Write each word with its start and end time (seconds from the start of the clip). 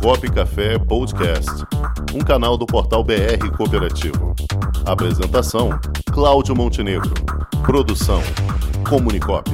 Comunicop 0.00 0.30
Café 0.30 0.78
Podcast, 0.78 1.50
um 2.14 2.20
canal 2.20 2.56
do 2.56 2.66
portal 2.66 3.02
BR 3.02 3.50
Cooperativo. 3.56 4.34
Apresentação: 4.84 5.70
Cláudio 6.12 6.54
Montenegro. 6.54 7.12
Produção: 7.64 8.22
Comunicop. 8.88 9.50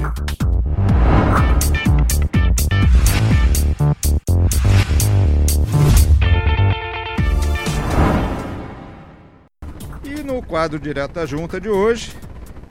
E 10.05 10.23
no 10.23 10.43
quadro 10.43 10.79
direto 10.79 11.15
da 11.15 11.25
junta 11.25 11.61
de 11.61 11.69
hoje, 11.69 12.13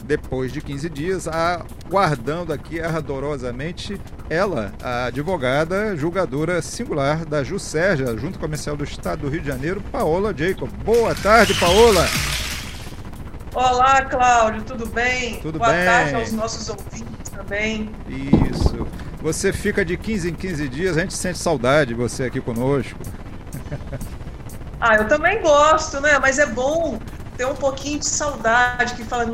depois 0.03 0.51
de 0.51 0.61
15 0.61 0.89
dias, 0.89 1.27
aguardando 1.27 2.51
aqui 2.53 2.79
ardorosamente 2.79 3.99
ela, 4.29 4.73
a 4.81 5.05
advogada 5.05 5.95
julgadora 5.95 6.61
singular 6.61 7.25
da 7.25 7.43
Juscerja, 7.43 8.17
Junta 8.17 8.39
Comercial 8.39 8.75
do 8.75 8.83
Estado 8.83 9.21
do 9.21 9.29
Rio 9.29 9.41
de 9.41 9.47
Janeiro, 9.47 9.81
Paola 9.91 10.33
Jacob. 10.35 10.69
Boa 10.83 11.13
tarde, 11.15 11.53
Paola. 11.55 12.05
Olá, 13.53 14.01
Cláudio, 14.05 14.63
tudo 14.63 14.85
bem? 14.85 15.39
Tudo 15.41 15.59
Boa 15.59 15.71
bem. 15.71 15.85
tarde 15.85 16.15
aos 16.15 16.31
nossos 16.31 16.69
ouvintes 16.69 17.29
também. 17.35 17.89
Isso. 18.07 18.87
Você 19.21 19.51
fica 19.51 19.83
de 19.83 19.97
15 19.97 20.29
em 20.29 20.33
15 20.33 20.69
dias, 20.69 20.97
a 20.97 21.01
gente 21.01 21.13
sente 21.13 21.37
saudade 21.37 21.89
de 21.89 21.95
você 21.95 22.23
aqui 22.23 22.39
conosco. 22.39 22.97
Ah, 24.79 24.95
eu 24.95 25.07
também 25.07 25.39
gosto, 25.43 26.01
né? 26.01 26.17
Mas 26.19 26.39
é 26.39 26.45
bom 26.47 26.97
ter 27.41 27.47
um 27.47 27.55
pouquinho 27.55 27.97
de 27.97 28.05
saudade, 28.05 28.93
que 28.93 29.03
fala, 29.03 29.25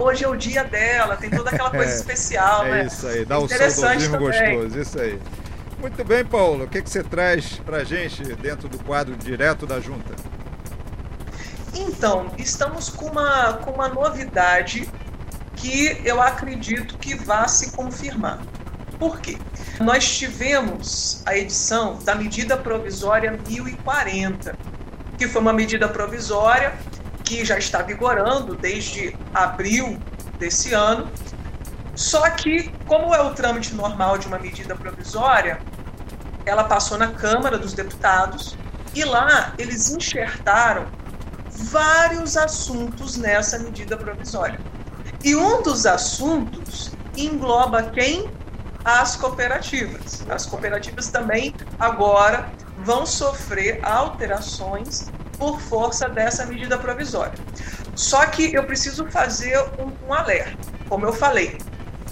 hoje 0.00 0.24
é 0.24 0.28
o 0.28 0.34
dia 0.34 0.64
dela, 0.64 1.14
tem 1.18 1.28
toda 1.28 1.50
aquela 1.50 1.70
coisa 1.70 1.92
É, 1.92 1.94
especial, 1.94 2.64
né? 2.64 2.80
É 2.80 2.86
isso 2.86 3.06
aí, 3.06 3.24
dá 3.26 3.38
Interessante 3.38 3.80
saudosismo 3.80 4.18
gostoso, 4.18 4.80
isso 4.80 4.98
aí. 4.98 5.20
Muito 5.78 6.02
bem, 6.02 6.24
Paulo, 6.24 6.64
o 6.64 6.68
que, 6.68 6.80
que 6.80 6.88
você 6.88 7.02
traz 7.02 7.60
pra 7.66 7.84
gente 7.84 8.22
dentro 8.36 8.66
do 8.66 8.78
quadro 8.78 9.14
direto 9.14 9.66
da 9.66 9.78
junta? 9.78 10.14
Então, 11.74 12.32
estamos 12.38 12.88
com 12.88 13.06
uma, 13.06 13.52
com 13.54 13.72
uma 13.72 13.88
novidade 13.88 14.88
que 15.54 16.00
eu 16.02 16.22
acredito 16.22 16.96
que 16.96 17.14
vá 17.14 17.46
se 17.46 17.72
confirmar. 17.72 18.40
Por 18.98 19.20
quê? 19.20 19.36
Nós 19.78 20.16
tivemos 20.16 21.22
a 21.26 21.36
edição 21.36 21.98
da 22.04 22.14
medida 22.14 22.56
provisória 22.56 23.38
1040, 23.46 24.56
que 25.18 25.28
foi 25.28 25.42
uma 25.42 25.52
medida 25.52 25.86
provisória 25.86 26.72
que 27.30 27.44
já 27.44 27.56
está 27.56 27.80
vigorando 27.80 28.56
desde 28.56 29.16
abril 29.32 30.02
desse 30.36 30.74
ano. 30.74 31.08
Só 31.94 32.28
que, 32.30 32.72
como 32.88 33.14
é 33.14 33.22
o 33.22 33.32
trâmite 33.32 33.72
normal 33.72 34.18
de 34.18 34.26
uma 34.26 34.36
medida 34.36 34.74
provisória, 34.74 35.60
ela 36.44 36.64
passou 36.64 36.98
na 36.98 37.12
Câmara 37.12 37.56
dos 37.56 37.72
Deputados 37.72 38.56
e 38.96 39.04
lá 39.04 39.54
eles 39.58 39.90
enxertaram 39.90 40.86
vários 41.48 42.36
assuntos 42.36 43.16
nessa 43.16 43.60
medida 43.60 43.96
provisória. 43.96 44.60
E 45.22 45.36
um 45.36 45.62
dos 45.62 45.86
assuntos 45.86 46.90
engloba 47.16 47.84
quem? 47.84 48.28
As 48.84 49.14
cooperativas. 49.14 50.26
As 50.28 50.46
cooperativas 50.46 51.10
também 51.10 51.54
agora 51.78 52.50
vão 52.78 53.06
sofrer 53.06 53.78
alterações 53.84 55.12
por 55.40 55.58
força 55.58 56.06
dessa 56.06 56.44
medida 56.44 56.76
provisória. 56.76 57.32
Só 57.96 58.26
que 58.26 58.54
eu 58.54 58.62
preciso 58.64 59.06
fazer 59.06 59.58
um, 59.78 59.90
um 60.06 60.12
alerta. 60.12 60.58
Como 60.86 61.06
eu 61.06 61.14
falei, 61.14 61.56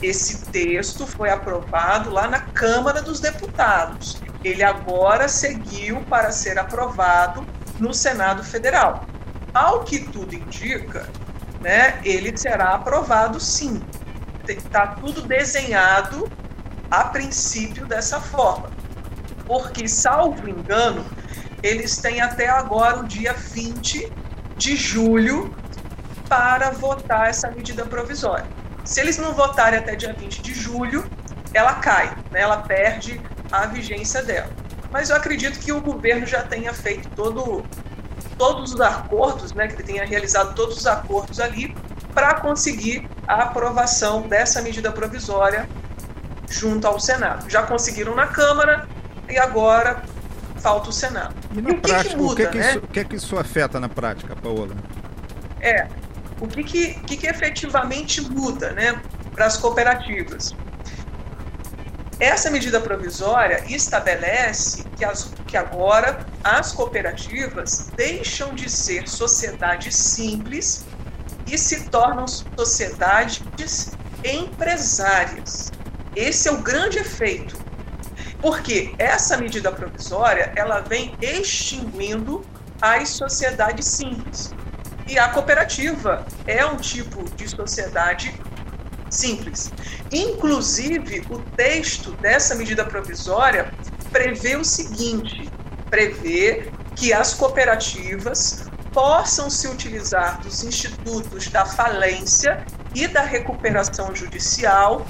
esse 0.03 0.47
texto 0.47 1.07
foi 1.07 1.29
aprovado 1.29 2.09
lá 2.09 2.27
na 2.27 2.41
Câmara 2.41 3.03
dos 3.03 3.21
Deputados. 3.21 4.19
Ele 4.43 4.63
agora 4.63 5.29
seguiu 5.29 6.01
para 6.09 6.33
ser 6.33 6.59
aprovado 6.59 7.47
no 7.79 7.93
Senado 7.93 8.43
Federal. 8.43 9.05
Ao 9.53 9.85
que 9.85 9.99
tudo 9.99 10.35
indica, 10.35 11.07
né, 11.61 12.01
ele 12.05 12.35
será 12.35 12.71
aprovado 12.71 13.39
sim. 13.39 13.83
Está 14.49 14.87
tudo 14.87 15.21
desenhado 15.21 16.31
a 16.91 17.05
princípio 17.05 17.85
dessa 17.85 18.21
forma. 18.21 18.71
Porque, 19.45 19.87
salvo 19.87 20.49
engano, 20.49 21.05
eles 21.63 21.97
têm 21.99 22.21
até 22.21 22.49
agora 22.49 23.01
o 23.01 23.05
dia 23.05 23.33
20 23.33 24.13
de 24.57 24.77
julho 24.77 25.55
para 26.29 26.71
votar 26.71 27.29
essa 27.29 27.51
medida 27.51 27.85
provisória. 27.85 28.47
Se 28.85 29.01
eles 29.01 29.19
não 29.19 29.35
votarem 29.35 29.79
até 29.79 29.95
dia 29.95 30.13
20 30.13 30.43
de 30.43 30.55
julho, 30.55 31.09
ela 31.53 31.75
cai, 31.75 32.17
né? 32.31 32.41
ela 32.41 32.59
perde 32.59 33.21
a 33.51 33.67
vigência 33.67 34.23
dela. 34.23 34.51
Mas 34.91 35.11
eu 35.11 35.17
acredito 35.17 35.59
que 35.59 35.73
o 35.73 35.81
governo 35.81 36.27
já 36.27 36.43
tenha 36.43 36.73
feito 36.73 37.09
todo, 37.11 37.65
todos 38.37 38.75
os 38.75 38.81
acordos, 38.81 39.53
né? 39.53 39.69
que 39.69 39.75
ele 39.75 39.83
tenha 39.83 40.07
realizado 40.07 40.55
todos 40.55 40.77
os 40.79 40.87
acordos 40.87 41.41
ali 41.41 41.75
para 42.15 42.35
conseguir 42.35 43.09
a 43.27 43.43
aprovação 43.43 44.23
dessa 44.23 44.63
medida 44.63 44.91
provisória 44.91 45.69
junto 46.49 46.87
ao 46.87 46.99
Senado. 46.99 47.49
Já 47.49 47.63
conseguiram 47.63 48.15
na 48.15 48.27
Câmara 48.27 48.89
e 49.29 49.39
agora 49.39 50.03
falta 50.61 50.91
o 50.91 50.93
Senado. 50.93 51.35
E 51.53 51.61
na 51.61 51.71
E 51.71 51.73
o 51.73 51.75
que 51.77 51.81
que 51.81 51.89
prática, 51.89 52.17
o, 52.17 52.23
muda, 52.23 52.45
que, 52.45 52.53
que 52.53 52.59
né? 52.59 52.71
isso, 52.71 52.79
o 52.79 52.89
que, 52.89 53.05
que 53.05 53.17
isso 53.17 53.39
afeta 53.39 53.81
na 53.81 53.89
prática, 53.89 54.37
Paola? 54.37 54.77
É, 55.61 55.89
o 56.41 56.47
que, 56.47 56.63
que, 56.63 56.95
que, 56.95 57.17
que 57.17 57.27
efetivamente 57.27 58.21
muda 58.21 58.73
né, 58.73 59.01
para 59.35 59.47
as 59.47 59.57
cooperativas? 59.57 60.55
Essa 62.21 62.51
medida 62.51 62.81
provisória 62.81 63.63
estabelece 63.69 64.85
que, 64.97 65.05
as, 65.05 65.31
que 65.47 65.57
agora 65.57 66.27
as 66.43 66.73
cooperativas 66.73 67.91
deixam 67.97 68.55
de 68.55 68.69
ser 68.69 69.09
sociedades 69.09 69.95
simples 69.95 70.85
e 71.47 71.57
se 71.57 71.89
tornam 71.89 72.27
sociedades 72.27 73.97
empresárias. 74.25 75.71
Esse 76.15 76.49
é 76.49 76.53
o 76.53 76.59
grande 76.59 76.99
efeito. 76.99 77.57
Porque 78.41 78.95
essa 78.99 79.37
medida 79.37 79.73
provisória 79.73 80.53
ela 80.57 80.81
vem 80.81 81.15
extinguindo 81.21 82.45
as 82.81 83.11
sociedades 83.11 83.87
simples. 83.87 84.55
E 85.07 85.19
a 85.19 85.29
cooperativa 85.31 86.27
é 86.47 86.65
um 86.65 86.77
tipo 86.77 87.25
de 87.35 87.49
sociedade 87.49 88.35
simples. 89.11 89.73
Inclusive, 90.13 91.25
o 91.31 91.39
texto 91.57 92.13
dessa 92.13 92.55
medida 92.55 92.85
provisória 92.85 93.73
prevê 94.13 94.57
o 94.57 94.65
seguinte: 94.65 95.51
prevê 95.89 96.71
que 96.95 97.13
as 97.13 97.35
cooperativas 97.35 98.69
possam 98.93 99.49
se 99.49 99.69
utilizar 99.69 100.41
dos 100.41 100.63
institutos 100.63 101.49
da 101.49 101.65
falência 101.65 102.65
e 102.95 103.07
da 103.07 103.23
recuperação 103.23 104.15
judicial 104.15 105.07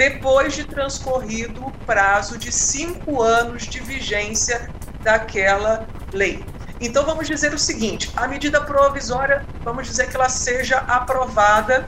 depois 0.00 0.54
de 0.54 0.64
transcorrido 0.64 1.62
o 1.66 1.70
prazo 1.84 2.38
de 2.38 2.50
cinco 2.50 3.20
anos 3.20 3.64
de 3.64 3.80
vigência 3.80 4.70
daquela 5.02 5.86
lei. 6.10 6.42
Então 6.80 7.04
vamos 7.04 7.28
dizer 7.28 7.52
o 7.52 7.58
seguinte: 7.58 8.10
a 8.16 8.26
medida 8.26 8.62
provisória, 8.62 9.44
vamos 9.62 9.86
dizer 9.86 10.08
que 10.08 10.16
ela 10.16 10.30
seja 10.30 10.78
aprovada 10.78 11.86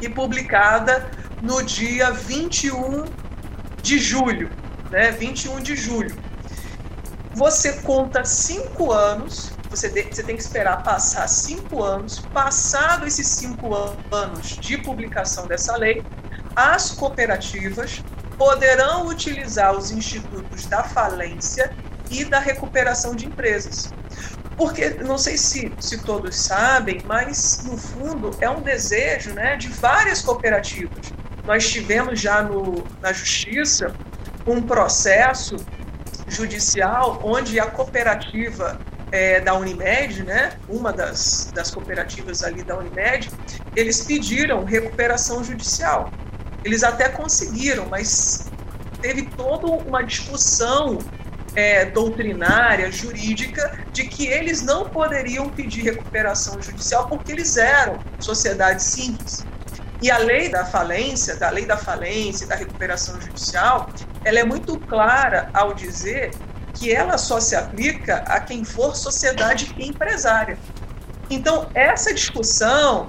e 0.00 0.08
publicada 0.08 1.08
no 1.40 1.62
dia 1.62 2.10
21 2.10 3.04
de 3.80 3.96
julho, 4.00 4.50
né? 4.90 5.12
21 5.12 5.60
de 5.60 5.76
julho. 5.76 6.16
Você 7.32 7.74
conta 7.82 8.24
cinco 8.24 8.90
anos, 8.90 9.52
você, 9.70 9.88
de- 9.88 10.02
você 10.12 10.24
tem 10.24 10.34
que 10.34 10.42
esperar 10.42 10.82
passar 10.82 11.28
cinco 11.28 11.80
anos. 11.80 12.18
Passado 12.34 13.06
esses 13.06 13.28
cinco 13.28 13.72
an- 13.72 13.94
anos 14.10 14.58
de 14.60 14.76
publicação 14.78 15.46
dessa 15.46 15.76
lei, 15.76 16.02
as 16.54 16.90
cooperativas 16.90 18.02
poderão 18.36 19.06
utilizar 19.06 19.76
os 19.76 19.90
institutos 19.90 20.66
da 20.66 20.82
falência 20.82 21.74
e 22.10 22.24
da 22.24 22.38
recuperação 22.38 23.14
de 23.14 23.26
empresas. 23.26 23.92
Porque, 24.56 24.90
não 24.90 25.16
sei 25.16 25.38
se, 25.38 25.72
se 25.78 26.02
todos 26.02 26.36
sabem, 26.36 27.00
mas 27.06 27.62
no 27.64 27.76
fundo 27.76 28.30
é 28.40 28.50
um 28.50 28.60
desejo 28.60 29.32
né, 29.32 29.56
de 29.56 29.68
várias 29.68 30.20
cooperativas. 30.22 31.12
Nós 31.46 31.68
tivemos 31.68 32.20
já 32.20 32.42
no, 32.42 32.86
na 33.00 33.12
Justiça 33.12 33.94
um 34.46 34.60
processo 34.60 35.56
judicial 36.28 37.20
onde 37.22 37.58
a 37.58 37.66
cooperativa 37.66 38.78
eh, 39.12 39.40
da 39.40 39.54
Unimed, 39.54 40.22
né, 40.22 40.52
uma 40.68 40.92
das, 40.92 41.50
das 41.54 41.70
cooperativas 41.70 42.42
ali 42.42 42.62
da 42.62 42.76
Unimed, 42.76 43.30
eles 43.74 44.04
pediram 44.04 44.64
recuperação 44.64 45.42
judicial. 45.42 46.12
Eles 46.64 46.82
até 46.82 47.08
conseguiram, 47.08 47.86
mas 47.86 48.46
teve 49.00 49.22
toda 49.36 49.66
uma 49.66 50.02
discussão 50.02 50.98
é, 51.54 51.84
doutrinária, 51.86 52.90
jurídica, 52.92 53.78
de 53.92 54.04
que 54.04 54.26
eles 54.26 54.62
não 54.62 54.88
poderiam 54.88 55.48
pedir 55.48 55.82
recuperação 55.82 56.60
judicial 56.62 57.08
porque 57.08 57.32
eles 57.32 57.56
eram 57.56 57.98
sociedades 58.18 58.86
simples. 58.86 59.44
E 60.02 60.10
a 60.10 60.18
lei 60.18 60.48
da 60.48 60.64
falência, 60.64 61.36
da 61.36 61.50
lei 61.50 61.66
da 61.66 61.76
falência 61.76 62.44
e 62.44 62.48
da 62.48 62.54
recuperação 62.54 63.20
judicial, 63.20 63.90
ela 64.24 64.38
é 64.38 64.44
muito 64.44 64.78
clara 64.78 65.50
ao 65.52 65.74
dizer 65.74 66.30
que 66.74 66.92
ela 66.92 67.18
só 67.18 67.40
se 67.40 67.54
aplica 67.54 68.18
a 68.26 68.40
quem 68.40 68.64
for 68.64 68.96
sociedade 68.96 69.74
empresária. 69.78 70.56
Então, 71.28 71.68
essa 71.74 72.14
discussão 72.14 73.08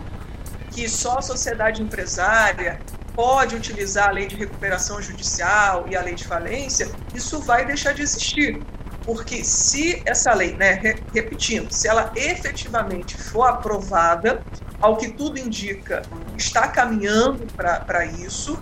que 0.71 0.87
só 0.89 1.19
a 1.19 1.21
sociedade 1.21 1.81
empresária 1.81 2.79
pode 3.21 3.55
utilizar 3.55 4.09
a 4.09 4.11
lei 4.11 4.25
de 4.25 4.35
recuperação 4.35 4.99
judicial 4.99 5.85
e 5.87 5.95
a 5.95 6.01
lei 6.01 6.15
de 6.15 6.25
falência, 6.25 6.89
isso 7.13 7.39
vai 7.39 7.63
deixar 7.63 7.93
de 7.93 8.01
existir. 8.01 8.59
Porque 9.05 9.43
se 9.43 10.01
essa 10.07 10.33
lei, 10.33 10.55
né, 10.55 10.95
repetindo, 11.13 11.71
se 11.71 11.87
ela 11.87 12.11
efetivamente 12.15 13.15
for 13.15 13.43
aprovada, 13.43 14.41
ao 14.81 14.97
que 14.97 15.09
tudo 15.09 15.37
indica, 15.37 16.01
está 16.35 16.67
caminhando 16.67 17.45
para 17.53 18.05
isso, 18.05 18.59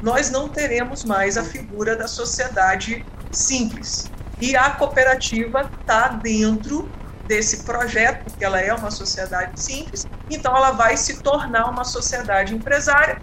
nós 0.00 0.30
não 0.30 0.48
teremos 0.48 1.04
mais 1.04 1.36
a 1.36 1.44
figura 1.44 1.94
da 1.94 2.08
sociedade 2.08 3.04
simples. 3.30 4.10
E 4.40 4.56
a 4.56 4.70
cooperativa 4.70 5.70
está 5.78 6.08
dentro 6.08 6.88
desse 7.26 7.64
projeto, 7.64 8.24
porque 8.24 8.44
ela 8.44 8.60
é 8.60 8.72
uma 8.72 8.90
sociedade 8.90 9.60
simples, 9.60 10.06
então 10.30 10.56
ela 10.56 10.70
vai 10.70 10.96
se 10.96 11.22
tornar 11.22 11.66
uma 11.66 11.84
sociedade 11.84 12.54
empresária. 12.54 13.20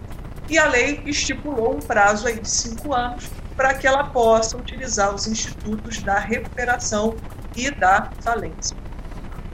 E 0.48 0.58
a 0.58 0.66
lei 0.66 1.02
estipulou 1.04 1.76
um 1.76 1.80
prazo 1.80 2.26
aí 2.26 2.40
de 2.40 2.48
cinco 2.48 2.94
anos 2.94 3.28
para 3.56 3.74
que 3.74 3.86
ela 3.86 4.04
possa 4.04 4.56
utilizar 4.56 5.14
os 5.14 5.26
institutos 5.26 6.02
da 6.02 6.18
recuperação 6.18 7.16
e 7.56 7.70
da 7.70 8.10
falência. 8.20 8.76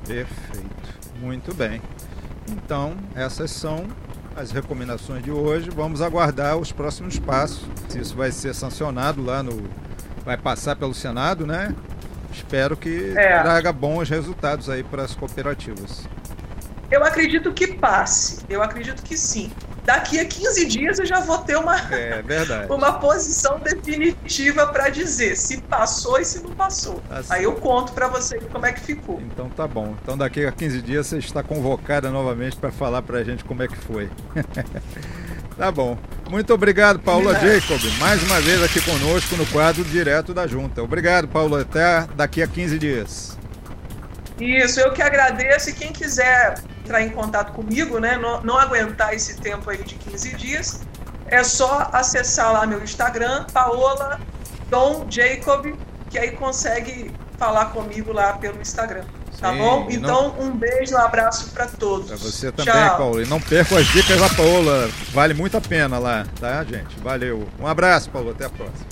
Perfeito, 0.07 0.99
muito 1.21 1.55
bem. 1.55 1.81
Então, 2.49 2.97
essas 3.15 3.51
são 3.51 3.89
as 4.37 4.51
recomendações 4.51 5.23
de 5.23 5.31
hoje. 5.31 5.71
Vamos 5.71 6.03
aguardar 6.03 6.57
os 6.57 6.71
próximos 6.71 7.19
passos. 7.19 7.67
Se 7.89 7.99
isso 7.99 8.15
vai 8.15 8.31
ser 8.31 8.55
sancionado 8.55 9.25
lá 9.25 9.43
no. 9.43 9.63
Vai 10.25 10.37
passar 10.37 10.77
pelo 10.77 10.95
Senado, 10.95 11.47
né? 11.47 11.75
Espero 12.33 12.77
que 12.77 13.15
é. 13.17 13.41
traga 13.43 13.73
bons 13.73 14.09
resultados 14.09 14.69
aí 14.69 14.83
para 14.83 15.03
as 15.03 15.15
cooperativas. 15.15 16.07
Eu 16.91 17.05
acredito 17.05 17.53
que 17.53 17.67
passe, 17.67 18.45
eu 18.49 18.63
acredito 18.63 19.03
que 19.03 19.17
sim. 19.17 19.51
Daqui 19.85 20.19
a 20.19 20.25
15 20.25 20.65
dias 20.65 20.99
eu 20.99 21.05
já 21.05 21.21
vou 21.21 21.39
ter 21.39 21.57
uma, 21.57 21.79
é, 21.93 22.23
uma 22.73 22.95
posição 22.95 23.59
definitiva 23.59 24.67
para 24.67 24.89
dizer 24.89 25.37
se 25.37 25.61
passou 25.61 26.19
e 26.19 26.25
se 26.25 26.43
não 26.43 26.53
passou. 26.53 27.03
Assim. 27.11 27.35
Aí 27.35 27.45
eu 27.45 27.53
conto 27.55 27.93
para 27.93 28.09
você 28.09 28.39
como 28.41 28.65
é 28.65 28.73
que 28.73 28.81
ficou. 28.81 29.21
Então 29.21 29.49
tá 29.51 29.69
bom. 29.69 29.95
Então 30.03 30.17
daqui 30.17 30.47
a 30.47 30.53
15 30.53 30.81
dias 30.81 31.07
você 31.07 31.19
está 31.19 31.43
convocada 31.43 32.11
novamente 32.11 32.57
para 32.57 32.73
falar 32.73 33.03
para 33.03 33.19
a 33.19 33.25
gente 33.25 33.45
como 33.45 33.63
é 33.63 33.69
que 33.69 33.77
foi. 33.77 34.11
tá 35.59 35.71
bom. 35.71 35.99
Muito 36.31 36.55
obrigado, 36.55 36.99
Paula 36.99 37.35
Jacob, 37.39 37.81
mais 37.99 38.23
uma 38.23 38.41
vez 38.41 38.63
aqui 38.63 38.81
conosco 38.81 39.37
no 39.37 39.45
quadro 39.47 39.85
Direto 39.85 40.33
da 40.33 40.47
Junta. 40.47 40.83
Obrigado, 40.83 41.29
Paula. 41.29 41.61
Até 41.61 42.07
daqui 42.17 42.43
a 42.43 42.47
15 42.47 42.79
dias. 42.79 43.39
Isso, 44.41 44.81
eu 44.81 44.93
que 44.93 45.03
agradeço. 45.03 45.71
E 45.71 45.73
quem 45.75 45.93
quiser 45.93 46.55
entrar 46.85 47.03
em 47.03 47.09
contato 47.09 47.53
comigo, 47.53 47.99
né, 47.99 48.19
não, 48.19 48.43
não 48.43 48.59
aguentar 48.59 49.15
esse 49.15 49.37
tempo 49.37 49.71
aí 49.71 49.83
de 49.83 49.95
15 49.95 50.37
dias, 50.37 50.81
é 51.27 51.43
só 51.43 51.89
acessar 51.93 52.53
lá 52.53 52.67
meu 52.67 52.85
Instagram, 52.85 53.47
Paola 53.53 54.21
Dom 54.69 55.07
Jacob, 55.09 55.75
que 56.11 56.19
aí 56.19 56.33
consegue 56.33 57.11
falar 57.39 57.67
comigo 57.67 58.13
lá 58.13 58.35
pelo 58.35 58.61
Instagram. 58.61 59.05
Tá 59.41 59.51
Sim, 59.51 59.59
bom? 59.59 59.87
Então, 59.91 60.35
não... 60.39 60.47
um 60.47 60.57
beijo, 60.57 60.95
um 60.95 60.99
abraço 60.99 61.51
para 61.51 61.67
todos. 61.67 62.07
Para 62.07 62.17
você 62.17 62.53
também, 62.53 62.73
Tchau. 62.73 62.97
Paulo. 62.97 63.23
E 63.23 63.27
não 63.27 63.41
perca 63.41 63.79
as 63.79 63.87
dicas 63.89 64.21
da 64.21 64.29
Paola. 64.29 64.89
Vale 65.13 65.35
muito 65.35 65.57
a 65.57 65.61
pena 65.61 65.99
lá, 65.99 66.25
tá, 66.41 66.63
gente? 66.63 66.99
Valeu. 67.01 67.47
Um 67.59 67.67
abraço, 67.67 68.11
Paulo. 68.11 68.31
Até 68.31 68.45
a 68.47 68.51
próxima. 68.51 68.87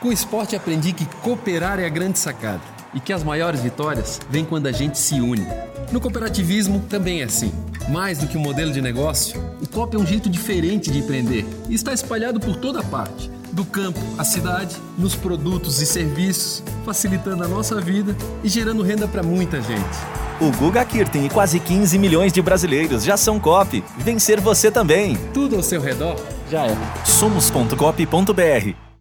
Com 0.00 0.08
o 0.08 0.12
esporte 0.12 0.56
aprendi 0.56 0.92
que 0.92 1.04
cooperar 1.04 1.78
é 1.78 1.86
a 1.86 1.88
grande 1.88 2.18
sacada 2.18 2.62
e 2.94 2.98
que 2.98 3.12
as 3.12 3.22
maiores 3.22 3.60
vitórias 3.60 4.18
vêm 4.28 4.44
quando 4.44 4.66
a 4.66 4.72
gente 4.72 4.98
se 4.98 5.20
une. 5.20 5.46
No 5.92 6.00
cooperativismo 6.00 6.80
também 6.88 7.20
é 7.20 7.24
assim. 7.24 7.52
Mais 7.90 8.18
do 8.18 8.26
que 8.26 8.38
um 8.38 8.40
modelo 8.40 8.72
de 8.72 8.80
negócio, 8.80 9.38
o 9.60 9.68
COP 9.68 9.94
é 9.94 9.98
um 9.98 10.06
jeito 10.06 10.30
diferente 10.30 10.90
de 10.90 11.00
empreender 11.00 11.44
e 11.68 11.74
está 11.74 11.92
espalhado 11.92 12.40
por 12.40 12.56
toda 12.56 12.82
parte 12.82 13.30
do 13.52 13.62
campo 13.66 14.00
à 14.16 14.24
cidade, 14.24 14.74
nos 14.96 15.14
produtos 15.14 15.82
e 15.82 15.86
serviços, 15.86 16.62
facilitando 16.86 17.44
a 17.44 17.48
nossa 17.48 17.78
vida 17.78 18.16
e 18.42 18.48
gerando 18.48 18.82
renda 18.82 19.06
para 19.06 19.22
muita 19.22 19.60
gente. 19.60 19.98
O 20.40 20.50
Guga 20.56 20.82
Kirten 20.82 21.26
e 21.26 21.28
quase 21.28 21.60
15 21.60 21.98
milhões 21.98 22.32
de 22.32 22.40
brasileiros 22.40 23.04
já 23.04 23.18
são 23.18 23.38
COP. 23.38 23.84
Vencer 23.98 24.40
você 24.40 24.70
também. 24.70 25.18
Tudo 25.34 25.56
ao 25.56 25.62
seu 25.62 25.80
redor 25.80 26.16
já 26.50 26.66
é. 26.66 26.76
Somos.cop.br 27.04 28.91